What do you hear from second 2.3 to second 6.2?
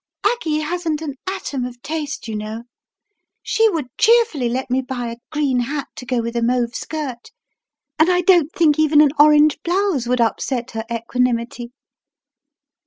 know. She would cheerfully let me buy a green hat to